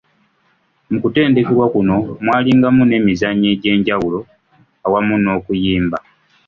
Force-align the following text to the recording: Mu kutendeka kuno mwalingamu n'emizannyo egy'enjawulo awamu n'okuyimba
Mu 0.89 0.97
kutendeka 1.03 1.53
kuno 1.73 1.95
mwalingamu 2.23 2.83
n'emizannyo 2.85 3.47
egy'enjawulo 3.55 4.19
awamu 4.85 5.15
n'okuyimba 5.19 5.97